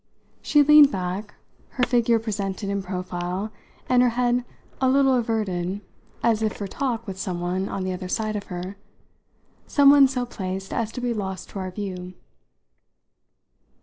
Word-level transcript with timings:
She 0.41 0.63
leaned 0.63 0.91
back, 0.91 1.35
her 1.77 1.83
figure 1.83 2.17
presented 2.17 2.69
in 2.71 2.81
profile 2.81 3.51
and 3.87 4.01
her 4.01 4.09
head 4.09 4.43
a 4.81 4.89
little 4.89 5.13
averted 5.13 5.79
as 6.23 6.41
if 6.41 6.53
for 6.57 6.65
talk 6.65 7.05
with 7.05 7.19
some 7.19 7.39
one 7.39 7.69
on 7.69 7.83
the 7.83 7.93
other 7.93 8.07
side 8.07 8.35
of 8.35 8.45
her, 8.45 8.77
someone 9.67 10.07
so 10.07 10.25
placed 10.25 10.73
as 10.73 10.91
to 10.93 11.01
be 11.01 11.13
lost 11.13 11.49
to 11.51 11.59
our 11.59 11.69
view. 11.69 12.15